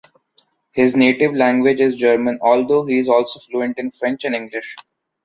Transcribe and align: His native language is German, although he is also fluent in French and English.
His 0.71 0.95
native 0.95 1.35
language 1.35 1.79
is 1.79 1.95
German, 1.95 2.39
although 2.41 2.87
he 2.87 2.97
is 2.97 3.07
also 3.07 3.39
fluent 3.39 3.77
in 3.77 3.91
French 3.91 4.23
and 4.25 4.33
English. 4.33 4.75